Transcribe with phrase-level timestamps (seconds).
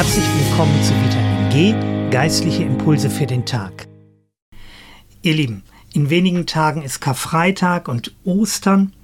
[0.00, 3.86] Herzlich willkommen zu Vitamin G, geistliche Impulse für den Tag.
[5.20, 5.62] Ihr Lieben,
[5.92, 8.94] in wenigen Tagen ist Karfreitag und Ostern,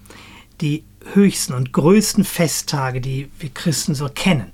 [0.62, 4.52] die höchsten und größten Festtage, die wir Christen so kennen.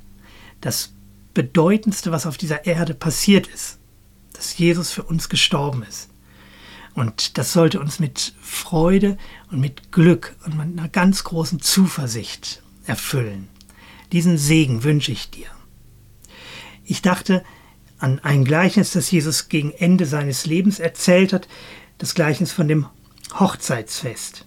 [0.60, 0.92] Das
[1.32, 3.78] bedeutendste, was auf dieser Erde passiert ist,
[4.32, 6.10] dass Jesus für uns gestorben ist.
[6.94, 9.16] Und das sollte uns mit Freude
[9.52, 13.46] und mit Glück und mit einer ganz großen Zuversicht erfüllen.
[14.10, 15.46] Diesen Segen wünsche ich dir.
[16.92, 17.42] Ich dachte
[17.98, 21.48] an ein Gleichnis, das Jesus gegen Ende seines Lebens erzählt hat,
[21.96, 22.86] das Gleichnis von dem
[23.32, 24.44] Hochzeitsfest.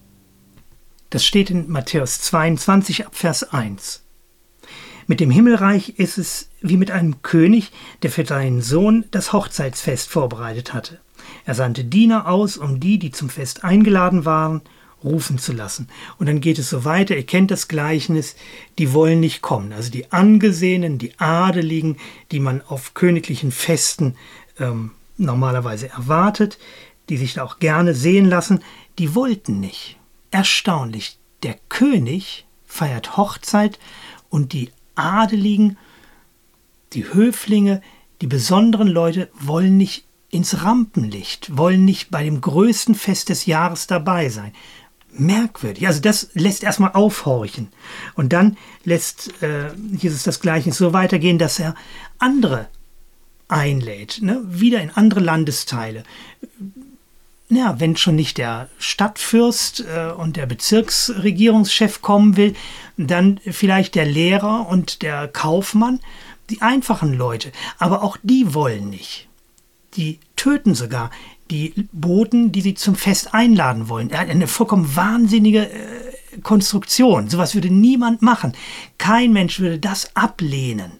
[1.09, 4.03] Das steht in Matthäus 22 ab Vers 1.
[5.07, 7.71] Mit dem Himmelreich ist es wie mit einem König,
[8.03, 10.99] der für seinen Sohn das Hochzeitsfest vorbereitet hatte.
[11.45, 14.61] Er sandte Diener aus, um die, die zum Fest eingeladen waren,
[15.05, 15.87] rufen zu lassen.
[16.17, 18.35] Und dann geht es so weiter, ihr kennt das Gleichnis,
[18.77, 19.71] die wollen nicht kommen.
[19.71, 21.97] Also die Angesehenen, die Adeligen,
[22.31, 24.15] die man auf königlichen Festen
[24.59, 26.57] ähm, normalerweise erwartet,
[27.09, 28.61] die sich da auch gerne sehen lassen,
[28.99, 29.97] die wollten nicht.
[30.31, 33.79] Erstaunlich, der König feiert Hochzeit
[34.29, 35.77] und die Adeligen,
[36.93, 37.81] die Höflinge,
[38.21, 43.87] die besonderen Leute wollen nicht ins Rampenlicht, wollen nicht bei dem größten Fest des Jahres
[43.87, 44.53] dabei sein.
[45.17, 45.87] Merkwürdig.
[45.87, 47.69] Also das lässt erstmal aufhorchen.
[48.15, 51.75] Und dann lässt äh, Jesus das Gleiche so weitergehen, dass er
[52.19, 52.67] andere
[53.47, 54.41] einlädt, ne?
[54.45, 56.03] wieder in andere Landesteile
[57.49, 62.55] ja, wenn schon nicht der Stadtfürst äh, und der Bezirksregierungschef kommen will,
[62.97, 65.99] dann vielleicht der Lehrer und der Kaufmann,
[66.49, 67.51] die einfachen Leute.
[67.77, 69.27] Aber auch die wollen nicht.
[69.95, 71.11] Die töten sogar
[71.51, 74.11] die Boten, die sie zum Fest einladen wollen.
[74.11, 77.29] Eine vollkommen wahnsinnige äh, Konstruktion.
[77.29, 78.53] Sowas würde niemand machen.
[78.97, 80.91] Kein Mensch würde das ablehnen.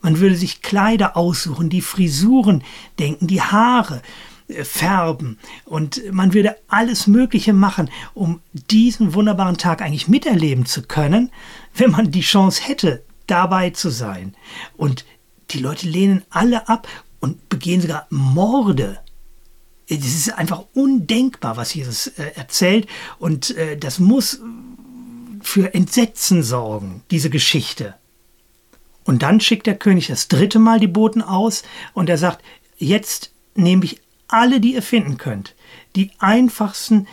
[0.00, 2.62] Man würde sich Kleider aussuchen, die Frisuren
[2.98, 4.02] denken, die Haare
[4.62, 11.30] färben und man würde alles Mögliche machen, um diesen wunderbaren Tag eigentlich miterleben zu können,
[11.74, 14.34] wenn man die Chance hätte, dabei zu sein.
[14.76, 15.06] Und
[15.50, 16.86] die Leute lehnen alle ab
[17.20, 18.98] und begehen sogar Morde.
[19.88, 22.86] Es ist einfach undenkbar, was Jesus äh, erzählt
[23.18, 24.40] und äh, das muss
[25.42, 27.94] für Entsetzen sorgen, diese Geschichte.
[29.04, 31.62] Und dann schickt der König das dritte Mal die Boten aus
[31.92, 32.42] und er sagt,
[32.78, 35.54] jetzt nehme ich alle, die ihr finden könnt,
[35.94, 37.06] die einfachsten,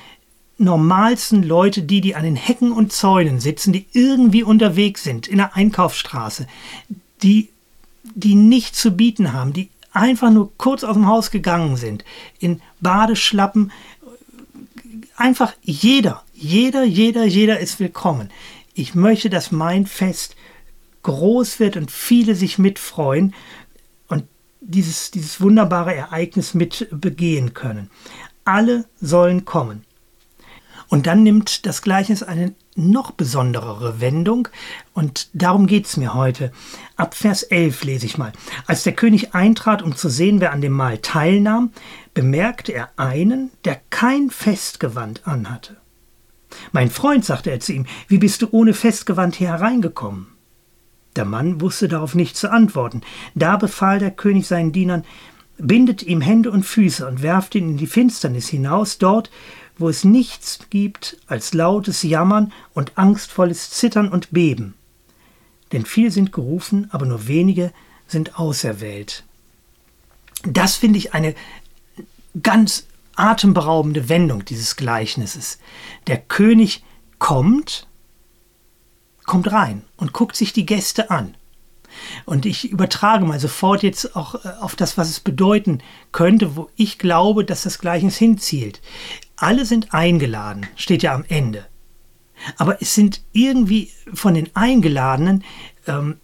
[0.57, 5.37] normalsten Leute, die, die an den Hecken und Zäunen sitzen, die irgendwie unterwegs sind in
[5.37, 6.47] der Einkaufsstraße,
[7.21, 7.49] die,
[8.15, 12.03] die nichts zu bieten haben, die einfach nur kurz aus dem Haus gegangen sind,
[12.39, 13.71] in Badeschlappen,
[15.15, 18.29] einfach jeder, jeder, jeder, jeder ist willkommen.
[18.73, 20.35] Ich möchte, dass mein Fest
[21.03, 23.33] groß wird und viele sich mitfreuen
[24.61, 27.89] dieses, dieses wunderbare Ereignis mit begehen können.
[28.45, 29.83] Alle sollen kommen.
[30.91, 34.49] Und dann nimmt das Gleichnis eine noch besonderere Wendung
[34.93, 36.51] und darum geht es mir heute.
[36.97, 38.33] Ab Vers 11 lese ich mal.
[38.67, 41.71] Als der König eintrat, um zu sehen, wer an dem Mahl teilnahm,
[42.13, 45.77] bemerkte er einen, der kein Festgewand anhatte.
[46.73, 50.27] Mein Freund, sagte er zu ihm, wie bist du ohne Festgewand hier hereingekommen?
[51.15, 52.99] Der Mann wusste darauf nicht zu antworten.
[53.33, 55.05] Da befahl der König seinen Dienern,
[55.57, 59.29] bindet ihm Hände und Füße und werft ihn in die Finsternis hinaus, dort,
[59.81, 64.75] wo es nichts gibt als lautes Jammern und angstvolles Zittern und Beben.
[65.71, 67.73] Denn viel sind gerufen, aber nur wenige
[68.07, 69.23] sind auserwählt.
[70.43, 71.35] Das finde ich eine
[72.41, 75.59] ganz atemberaubende Wendung dieses Gleichnisses.
[76.07, 76.83] Der König
[77.19, 77.87] kommt,
[79.25, 81.35] kommt rein und guckt sich die Gäste an.
[82.25, 85.79] Und ich übertrage mal sofort jetzt auch äh, auf das, was es bedeuten
[86.11, 88.81] könnte, wo ich glaube, dass das Gleichnis hinzielt.
[89.41, 91.65] Alle sind eingeladen, steht ja am Ende.
[92.57, 95.43] Aber es sind irgendwie von den Eingeladenen
[95.87, 96.17] ähm,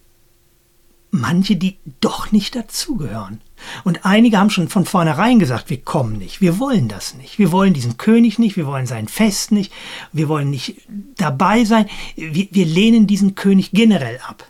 [1.12, 3.42] manche, die doch nicht dazugehören.
[3.84, 7.52] Und einige haben schon von vornherein gesagt, wir kommen nicht, wir wollen das nicht, wir
[7.52, 9.74] wollen diesen König nicht, wir wollen sein Fest nicht,
[10.14, 10.81] wir wollen nicht
[11.16, 14.48] dabei sein, wir, wir lehnen diesen König generell ab.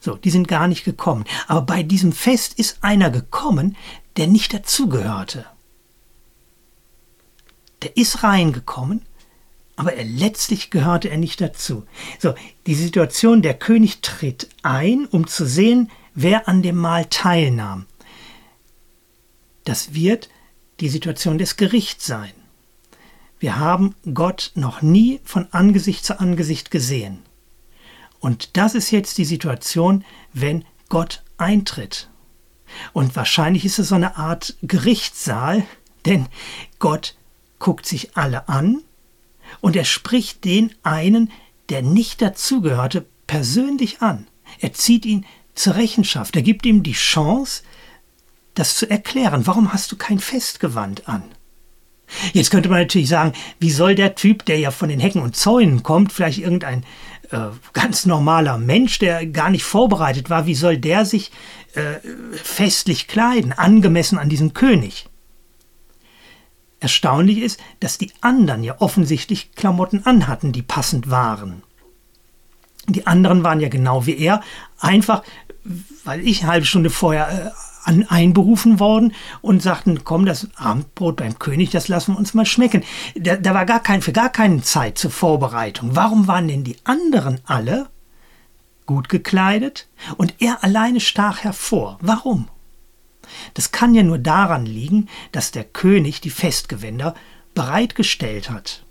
[0.00, 1.24] So, die sind gar nicht gekommen.
[1.46, 3.76] Aber bei diesem Fest ist einer gekommen,
[4.16, 5.44] der nicht dazugehörte.
[7.82, 9.02] Der ist reingekommen,
[9.76, 11.84] aber er, letztlich gehörte er nicht dazu.
[12.18, 12.34] So,
[12.66, 17.86] die Situation, der König tritt ein, um zu sehen, wer an dem Mahl teilnahm.
[19.64, 20.28] Das wird
[20.80, 22.32] die Situation des Gerichts sein.
[23.38, 27.22] Wir haben Gott noch nie von Angesicht zu Angesicht gesehen.
[28.18, 30.04] Und das ist jetzt die Situation,
[30.34, 32.10] wenn Gott eintritt.
[32.92, 35.64] Und wahrscheinlich ist es so eine Art Gerichtssaal,
[36.04, 36.28] denn
[36.78, 37.16] Gott
[37.60, 38.82] guckt sich alle an
[39.60, 41.30] und er spricht den einen,
[41.68, 44.26] der nicht dazugehörte, persönlich an.
[44.58, 45.24] Er zieht ihn
[45.54, 46.34] zur Rechenschaft.
[46.34, 47.62] Er gibt ihm die Chance,
[48.54, 49.46] das zu erklären.
[49.46, 51.22] Warum hast du kein Festgewand an?
[52.32, 55.36] Jetzt könnte man natürlich sagen, wie soll der Typ, der ja von den Hecken und
[55.36, 56.84] Zäunen kommt, vielleicht irgendein
[57.30, 61.30] äh, ganz normaler Mensch, der gar nicht vorbereitet war, wie soll der sich
[61.74, 62.00] äh,
[62.42, 65.06] festlich kleiden, angemessen an diesen König?
[66.80, 71.62] Erstaunlich ist, dass die anderen ja offensichtlich Klamotten anhatten, die passend waren.
[72.88, 74.42] Die anderen waren ja genau wie er,
[74.78, 75.22] einfach,
[76.04, 77.52] weil ich eine halbe Stunde vorher
[77.86, 79.12] äh, einberufen worden
[79.42, 82.82] und sagten, komm, das Abendbrot beim König, das lassen wir uns mal schmecken.
[83.14, 85.90] Da, da war gar kein, für gar keine Zeit zur Vorbereitung.
[85.94, 87.88] Warum waren denn die anderen alle
[88.86, 91.98] gut gekleidet und er alleine stach hervor?
[92.00, 92.48] Warum?
[93.54, 97.14] Das kann ja nur daran liegen, dass der König die Festgewänder
[97.54, 98.84] bereitgestellt hat.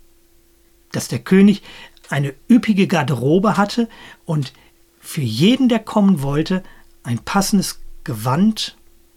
[0.92, 1.62] Dass der König
[2.08, 3.88] eine üppige Garderobe hatte
[4.24, 4.52] und
[5.00, 6.62] für jeden, der kommen wollte,
[7.02, 8.76] ein passendes Gewand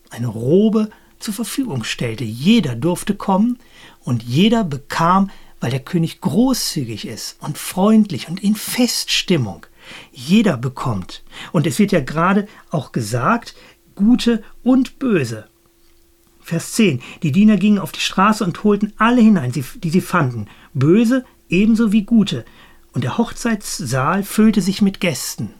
[0.10, 0.90] eine Robe
[1.20, 2.24] zur Verfügung stellte.
[2.24, 3.60] Jeder durfte kommen
[4.04, 9.66] und jeder bekam, weil der König großzügig ist und freundlich und in Feststimmung.
[10.12, 11.24] Jeder bekommt.
[11.52, 13.56] Und es wird ja gerade auch gesagt,
[13.96, 15.48] gute und böse.
[16.42, 17.02] Vers 10.
[17.22, 21.92] Die Diener gingen auf die Straße und holten alle hinein, die sie fanden, böse ebenso
[21.92, 22.46] wie gute.
[22.92, 25.54] Und der Hochzeitssaal füllte sich mit Gästen.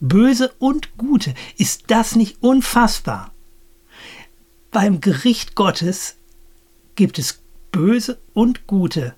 [0.00, 3.32] Böse und gute, ist das nicht unfassbar?
[4.76, 6.16] beim Gericht Gottes
[6.96, 7.40] gibt es
[7.72, 9.14] Böse und Gute.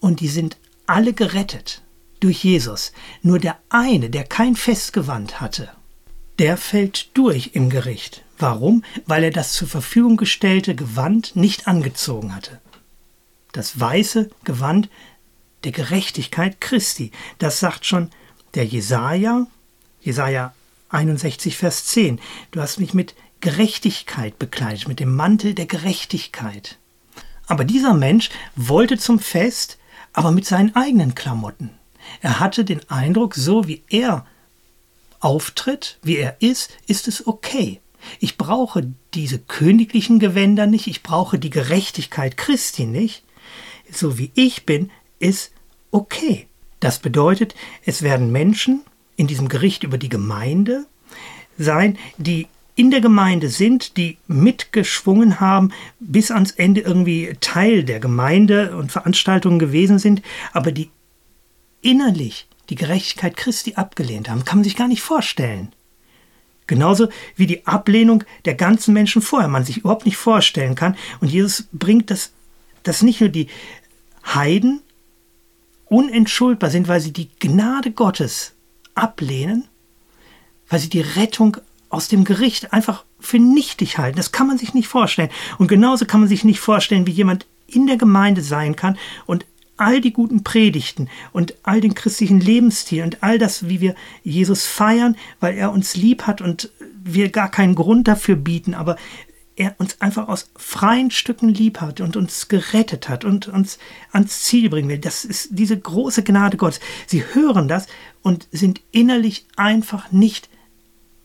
[0.00, 1.82] Und die sind alle gerettet
[2.20, 2.92] durch Jesus.
[3.20, 5.68] Nur der eine, der kein Festgewand hatte,
[6.38, 8.22] der fällt durch im Gericht.
[8.38, 8.84] Warum?
[9.06, 12.60] Weil er das zur Verfügung gestellte Gewand nicht angezogen hatte.
[13.52, 14.90] Das weiße Gewand
[15.64, 17.10] der Gerechtigkeit Christi.
[17.38, 18.10] Das sagt schon
[18.54, 19.46] der Jesaja,
[20.00, 20.54] Jesaja
[20.90, 22.20] 61, Vers 10.
[22.50, 26.78] Du hast mich mit Gerechtigkeit bekleidet, mit dem Mantel der Gerechtigkeit.
[27.46, 29.78] Aber dieser Mensch wollte zum Fest,
[30.12, 31.70] aber mit seinen eigenen Klamotten.
[32.20, 34.26] Er hatte den Eindruck, so wie er
[35.26, 37.80] auftritt, wie er ist, ist es okay.
[38.20, 43.24] Ich brauche diese königlichen Gewänder nicht, ich brauche die Gerechtigkeit Christi nicht.
[43.90, 45.50] So wie ich bin, ist
[45.90, 46.46] okay.
[46.78, 48.82] Das bedeutet, es werden Menschen
[49.16, 50.86] in diesem Gericht über die Gemeinde
[51.58, 52.46] sein, die
[52.76, 58.92] in der Gemeinde sind, die mitgeschwungen haben, bis ans Ende irgendwie Teil der Gemeinde und
[58.92, 60.22] Veranstaltungen gewesen sind,
[60.52, 60.90] aber die
[61.82, 65.72] innerlich die Gerechtigkeit Christi abgelehnt haben, kann man sich gar nicht vorstellen.
[66.66, 70.96] Genauso wie die Ablehnung der ganzen Menschen vorher, man sich überhaupt nicht vorstellen kann.
[71.20, 72.32] Und Jesus bringt das,
[72.82, 73.48] dass nicht nur die
[74.34, 74.80] Heiden
[75.84, 78.54] unentschuldbar sind, weil sie die Gnade Gottes
[78.94, 79.68] ablehnen,
[80.68, 81.58] weil sie die Rettung
[81.88, 84.16] aus dem Gericht einfach für nichtig halten.
[84.16, 85.30] Das kann man sich nicht vorstellen.
[85.58, 89.46] Und genauso kann man sich nicht vorstellen, wie jemand in der Gemeinde sein kann und
[89.76, 94.66] all die guten Predigten und all den christlichen Lebensstil und all das, wie wir Jesus
[94.66, 96.70] feiern, weil er uns lieb hat und
[97.04, 98.96] wir gar keinen Grund dafür bieten, aber
[99.56, 103.78] er uns einfach aus freien Stücken lieb hat und uns gerettet hat und uns
[104.12, 104.98] ans Ziel bringen will.
[104.98, 106.80] Das ist diese große Gnade Gottes.
[107.06, 107.86] Sie hören das
[108.22, 110.50] und sind innerlich einfach nicht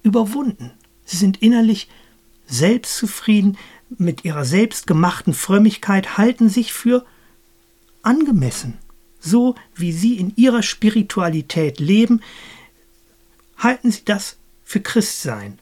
[0.01, 0.71] überwunden.
[1.03, 1.89] Sie sind innerlich
[2.47, 3.57] selbstzufrieden
[3.97, 7.05] mit ihrer selbstgemachten Frömmigkeit, halten sich für
[8.03, 8.77] angemessen.
[9.19, 12.21] So wie sie in ihrer Spiritualität leben,
[13.57, 15.59] halten sie das für Christsein.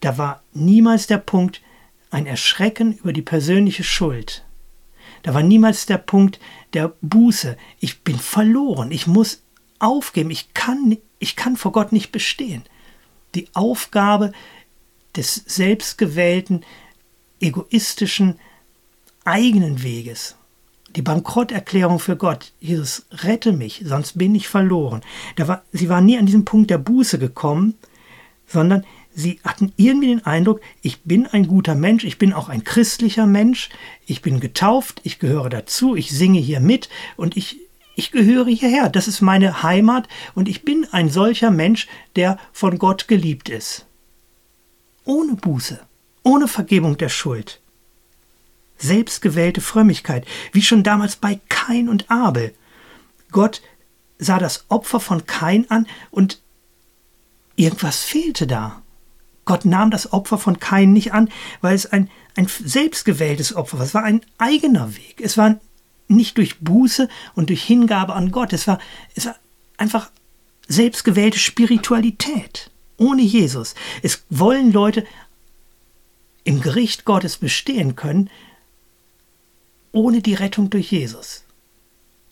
[0.00, 1.62] Da war niemals der Punkt
[2.10, 4.44] ein Erschrecken über die persönliche Schuld.
[5.22, 6.40] Da war niemals der Punkt
[6.74, 7.56] der Buße.
[7.78, 8.90] Ich bin verloren.
[8.90, 9.42] Ich muss
[9.78, 10.30] aufgeben.
[10.30, 12.64] Ich kann, ich kann vor Gott nicht bestehen
[13.34, 14.32] die Aufgabe
[15.16, 16.64] des selbstgewählten,
[17.40, 18.38] egoistischen,
[19.24, 20.36] eigenen Weges.
[20.94, 22.52] Die Bankrotterklärung für Gott.
[22.60, 25.00] Jesus, rette mich, sonst bin ich verloren.
[25.36, 27.74] War, sie waren nie an diesem Punkt der Buße gekommen,
[28.46, 28.84] sondern
[29.14, 33.26] sie hatten irgendwie den Eindruck, ich bin ein guter Mensch, ich bin auch ein christlicher
[33.26, 33.70] Mensch,
[34.06, 37.58] ich bin getauft, ich gehöre dazu, ich singe hier mit und ich
[37.94, 42.78] ich gehöre hierher, das ist meine Heimat und ich bin ein solcher Mensch, der von
[42.78, 43.86] Gott geliebt ist.
[45.04, 45.78] Ohne Buße,
[46.22, 47.61] ohne Vergebung der Schuld.
[48.82, 52.54] Selbstgewählte Frömmigkeit, wie schon damals bei Kain und Abel.
[53.30, 53.62] Gott
[54.18, 56.40] sah das Opfer von Kain an und
[57.56, 58.82] irgendwas fehlte da.
[59.44, 61.28] Gott nahm das Opfer von Kain nicht an,
[61.60, 63.86] weil es ein, ein selbstgewähltes Opfer war.
[63.86, 65.20] Es war ein eigener Weg.
[65.20, 65.58] Es war
[66.08, 68.52] nicht durch Buße und durch Hingabe an Gott.
[68.52, 68.78] Es war,
[69.14, 69.36] es war
[69.76, 70.10] einfach
[70.68, 73.74] selbstgewählte Spiritualität ohne Jesus.
[74.02, 75.04] Es wollen Leute
[76.44, 78.30] im Gericht Gottes bestehen können,
[79.92, 81.44] ohne die Rettung durch Jesus.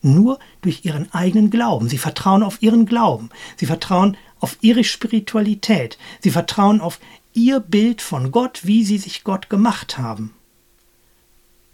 [0.03, 1.89] Nur durch ihren eigenen Glauben.
[1.89, 3.29] Sie vertrauen auf ihren Glauben.
[3.57, 5.99] Sie vertrauen auf ihre Spiritualität.
[6.21, 6.99] Sie vertrauen auf
[7.35, 10.35] ihr Bild von Gott, wie sie sich Gott gemacht haben.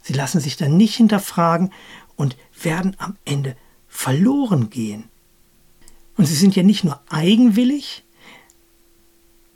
[0.01, 1.71] Sie lassen sich dann nicht hinterfragen
[2.15, 3.55] und werden am Ende
[3.87, 5.05] verloren gehen.
[6.17, 8.03] Und sie sind ja nicht nur eigenwillig,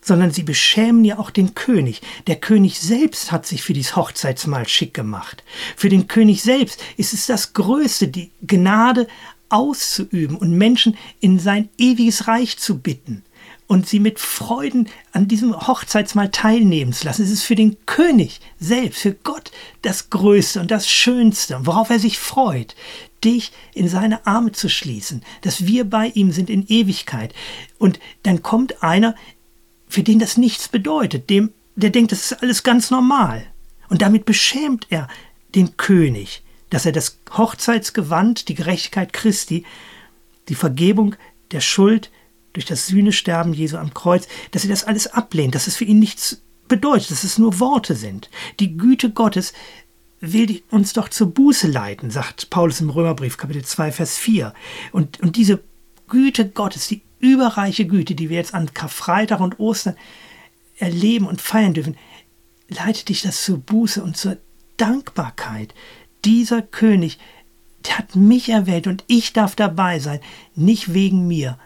[0.02, 2.02] sondern sie beschämen ja auch den König.
[2.28, 5.44] Der König selbst hat sich für dieses Hochzeitsmahl schick gemacht.
[5.76, 9.08] Für den König selbst ist es das Größte, die Gnade
[9.50, 13.24] auszuüben und Menschen in sein ewiges Reich zu bitten
[13.68, 17.24] und sie mit Freuden an diesem Hochzeitsmahl teilnehmen zu lassen.
[17.24, 22.00] Es ist für den König selbst, für Gott das Größte und das Schönste, worauf er
[22.00, 22.76] sich freut,
[23.24, 27.34] dich in seine Arme zu schließen, dass wir bei ihm sind in Ewigkeit.
[27.78, 29.16] Und dann kommt einer,
[29.92, 33.46] für den das nichts bedeutet, dem, der denkt, das ist alles ganz normal.
[33.90, 35.08] Und damit beschämt er
[35.54, 39.66] den König, dass er das Hochzeitsgewand, die Gerechtigkeit Christi,
[40.48, 41.16] die Vergebung
[41.52, 42.10] der Schuld
[42.54, 46.00] durch das Sühnesterben Jesu am Kreuz, dass er das alles ablehnt, dass es für ihn
[46.00, 48.30] nichts bedeutet, dass es nur Worte sind.
[48.62, 49.52] Die Güte Gottes
[50.22, 54.54] will uns doch zur Buße leiten, sagt Paulus im Römerbrief, Kapitel 2, Vers 4.
[54.94, 55.62] Und, und diese
[56.12, 59.96] Güte Gottes, die überreiche Güte, die wir jetzt an Karfreitag und Ostern
[60.78, 61.98] erleben und feiern dürfen,
[62.68, 64.38] leitet dich das zur Buße und zur
[64.76, 65.74] Dankbarkeit.
[66.26, 67.18] Dieser König,
[67.86, 70.20] der hat mich erwählt und ich darf dabei sein,
[70.54, 71.58] nicht wegen mir,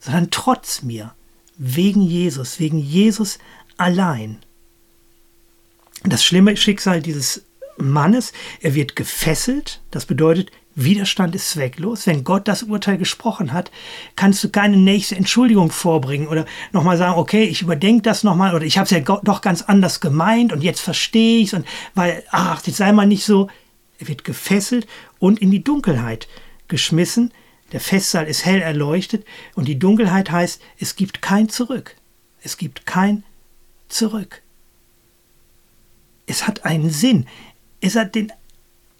[0.00, 1.14] sondern trotz mir,
[1.56, 3.38] wegen Jesus, wegen Jesus
[3.76, 4.38] allein.
[6.02, 7.44] Das schlimme Schicksal dieses
[7.76, 12.06] Mannes, er wird gefesselt, das bedeutet, Widerstand ist zwecklos.
[12.06, 13.72] Wenn Gott das Urteil gesprochen hat,
[14.14, 18.64] kannst du keine nächste Entschuldigung vorbringen oder nochmal sagen, okay, ich überdenke das nochmal oder
[18.64, 22.22] ich habe es ja doch ganz anders gemeint und jetzt verstehe ich es und weil,
[22.30, 23.48] ach, jetzt sei mal nicht so.
[23.98, 24.86] Er wird gefesselt
[25.18, 26.28] und in die Dunkelheit
[26.68, 27.32] geschmissen.
[27.72, 31.96] Der Festsaal ist hell erleuchtet und die Dunkelheit heißt, es gibt kein Zurück.
[32.42, 33.24] Es gibt kein
[33.88, 34.42] Zurück.
[36.26, 37.26] Es hat einen Sinn.
[37.80, 38.30] Es hat den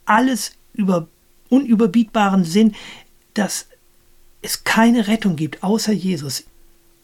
[0.07, 1.09] alles über
[1.49, 2.75] unüberbietbaren Sinn,
[3.35, 3.69] dass
[4.43, 6.45] es keine Rettung gibt außer Jesus.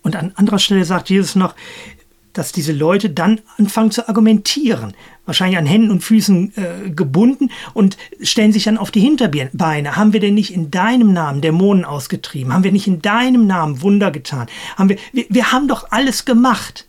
[0.02, 1.54] Und an anderer Stelle sagt Jesus noch,
[2.32, 4.94] dass diese Leute dann anfangen zu argumentieren,
[5.26, 9.96] wahrscheinlich an Händen und Füßen äh, gebunden und stellen sich dann auf die Hinterbeine.
[9.96, 12.52] Haben wir denn nicht in deinem Namen Dämonen ausgetrieben?
[12.52, 14.46] Haben wir nicht in deinem Namen Wunder getan?
[14.76, 16.88] Haben wir, wir, wir haben doch alles gemacht.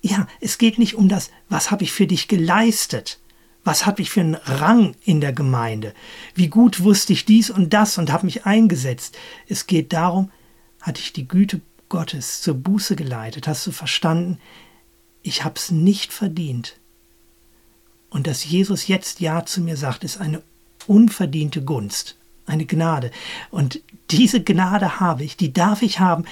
[0.00, 3.20] Ja, es geht nicht um das, was habe ich für dich geleistet,
[3.64, 5.94] was habe ich für einen Rang in der Gemeinde?
[6.34, 9.16] Wie gut wusste ich dies und das und habe mich eingesetzt?
[9.46, 10.30] Es geht darum,
[10.80, 13.46] hatte ich die Güte Gottes zur Buße geleitet?
[13.46, 14.38] Hast du verstanden?
[15.22, 16.76] Ich habe es nicht verdient.
[18.10, 20.42] Und dass Jesus jetzt Ja zu mir sagt, ist eine
[20.86, 22.16] unverdiente Gunst,
[22.46, 23.12] eine Gnade.
[23.50, 26.24] Und diese Gnade habe ich, die darf ich haben.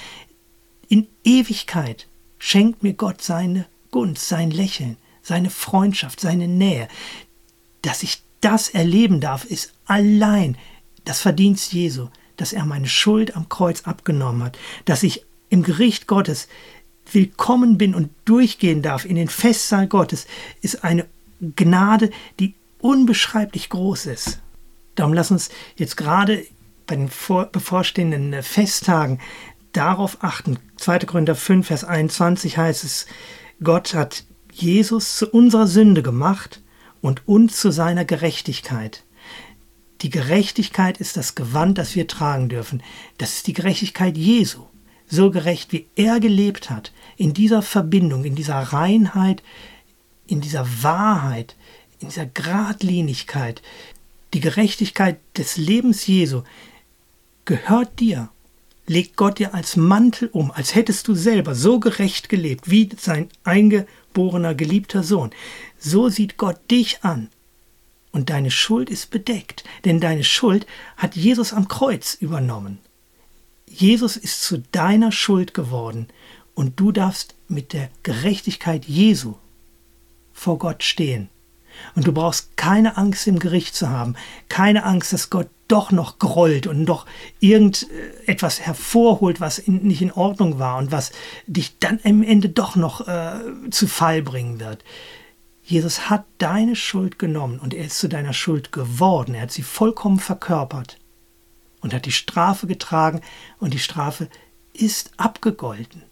[0.88, 2.08] In Ewigkeit
[2.38, 6.88] schenkt mir Gott seine Gunst, sein Lächeln seine Freundschaft, seine Nähe.
[7.82, 10.56] Dass ich das erleben darf, ist allein
[11.04, 16.06] das Verdienst Jesu, dass er meine Schuld am Kreuz abgenommen hat, dass ich im Gericht
[16.06, 16.48] Gottes
[17.12, 20.26] willkommen bin und durchgehen darf in den Festsaal Gottes,
[20.62, 21.06] ist eine
[21.56, 24.40] Gnade, die unbeschreiblich groß ist.
[24.94, 26.46] Darum lass uns jetzt gerade
[26.86, 27.10] bei den
[27.52, 29.20] bevorstehenden Festtagen
[29.72, 30.58] darauf achten.
[30.76, 31.00] 2.
[31.00, 33.06] Korinther 5, Vers 21 heißt es,
[33.62, 34.24] Gott hat
[34.62, 36.60] Jesus zu unserer Sünde gemacht
[37.00, 39.04] und uns zu seiner Gerechtigkeit.
[40.02, 42.82] Die Gerechtigkeit ist das Gewand, das wir tragen dürfen.
[43.18, 44.64] Das ist die Gerechtigkeit Jesu.
[45.06, 49.42] So gerecht, wie er gelebt hat, in dieser Verbindung, in dieser Reinheit,
[50.26, 51.56] in dieser Wahrheit,
[51.98, 53.60] in dieser Gradlinigkeit.
[54.32, 56.42] Die Gerechtigkeit des Lebens Jesu
[57.44, 58.30] gehört dir.
[58.86, 63.28] Legt Gott dir als Mantel um, als hättest du selber so gerecht gelebt, wie sein
[63.44, 65.30] einge erstgeborener geliebter Sohn.
[65.78, 67.28] So sieht Gott dich an.
[68.12, 72.78] Und deine Schuld ist bedeckt, denn deine Schuld hat Jesus am Kreuz übernommen.
[73.68, 76.08] Jesus ist zu deiner Schuld geworden
[76.54, 79.34] und du darfst mit der Gerechtigkeit Jesu
[80.32, 81.28] vor Gott stehen.
[81.94, 84.16] Und du brauchst keine Angst im Gericht zu haben,
[84.48, 87.06] keine Angst, dass Gott doch noch grollt und doch
[87.38, 91.12] irgendetwas hervorholt, was in, nicht in Ordnung war und was
[91.46, 94.84] dich dann am Ende doch noch äh, zu Fall bringen wird.
[95.62, 99.34] Jesus hat deine Schuld genommen und er ist zu deiner Schuld geworden.
[99.34, 100.98] Er hat sie vollkommen verkörpert
[101.80, 103.20] und hat die Strafe getragen
[103.58, 104.28] und die Strafe
[104.72, 106.02] ist abgegolten.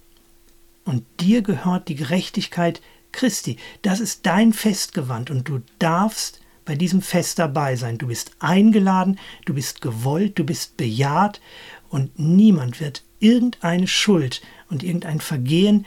[0.84, 2.80] Und dir gehört die Gerechtigkeit
[3.12, 3.56] Christi.
[3.82, 7.96] Das ist dein Festgewand und du darfst bei diesem Fest dabei sein.
[7.96, 11.40] Du bist eingeladen, du bist gewollt, du bist bejaht
[11.88, 15.86] und niemand wird irgendeine Schuld und irgendein Vergehen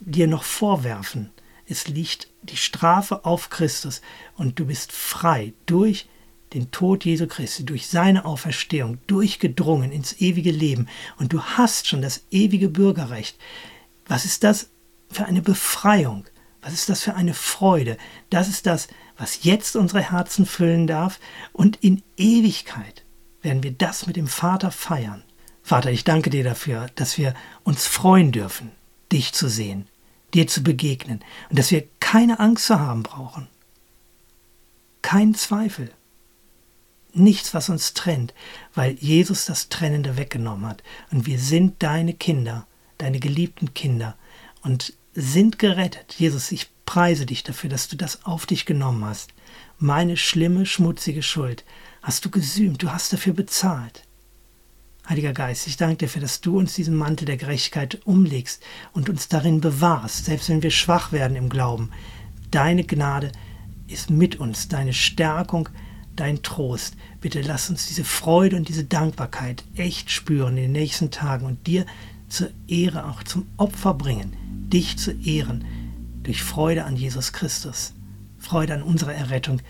[0.00, 1.30] dir noch vorwerfen.
[1.64, 4.02] Es liegt die Strafe auf Christus
[4.36, 6.08] und du bist frei durch
[6.54, 12.02] den Tod Jesu Christi, durch seine Auferstehung, durchgedrungen ins ewige Leben und du hast schon
[12.02, 13.38] das ewige Bürgerrecht.
[14.08, 14.70] Was ist das
[15.08, 16.24] für eine Befreiung?
[16.66, 17.96] Was ist das für eine Freude?
[18.28, 21.20] Das ist das, was jetzt unsere Herzen füllen darf
[21.52, 23.04] und in Ewigkeit
[23.40, 25.22] werden wir das mit dem Vater feiern.
[25.62, 28.72] Vater, ich danke dir dafür, dass wir uns freuen dürfen,
[29.12, 29.86] dich zu sehen,
[30.34, 31.20] dir zu begegnen
[31.50, 33.46] und dass wir keine Angst zu haben brauchen.
[35.02, 35.92] Kein Zweifel.
[37.12, 38.34] Nichts, was uns trennt,
[38.74, 40.82] weil Jesus das Trennende weggenommen hat.
[41.12, 42.66] Und wir sind deine Kinder,
[42.98, 44.16] deine geliebten Kinder
[44.62, 46.14] und sind gerettet.
[46.18, 49.30] Jesus, ich preise dich dafür, dass du das auf dich genommen hast.
[49.78, 51.64] Meine schlimme, schmutzige Schuld
[52.02, 54.02] hast du gesühmt, du hast dafür bezahlt.
[55.08, 59.08] Heiliger Geist, ich danke dir dafür, dass du uns diesen Mantel der Gerechtigkeit umlegst und
[59.08, 61.90] uns darin bewahrst, selbst wenn wir schwach werden im Glauben.
[62.50, 63.32] Deine Gnade
[63.88, 65.68] ist mit uns, deine Stärkung,
[66.14, 66.96] dein Trost.
[67.20, 71.66] Bitte lass uns diese Freude und diese Dankbarkeit echt spüren in den nächsten Tagen und
[71.66, 71.86] dir
[72.28, 74.36] zur Ehre, auch zum Opfer bringen,
[74.68, 75.64] dich zu ehren
[76.22, 77.94] durch Freude an Jesus Christus,
[78.38, 79.60] Freude an unserer Errettung,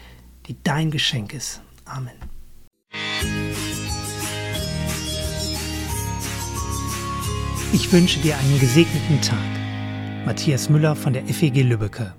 [0.46, 1.60] die dein Geschenk ist.
[1.84, 2.14] Amen.
[7.72, 9.38] Ich wünsche dir einen gesegneten Tag.
[10.25, 12.14] Matthias Müller von der FEG Lübbecke.